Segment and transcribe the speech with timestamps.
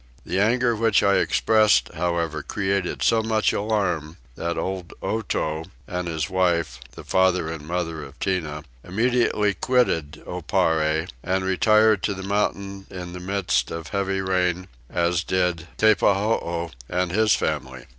[0.25, 6.27] The anger which I expressed however created so much alarm that old Otow and his
[6.27, 12.87] wife (the father and mother of Tinah) immediately quitted Oparre, and retired to the mountains
[12.89, 17.85] in the midst of heavy rain, as did Teppahoo and his family.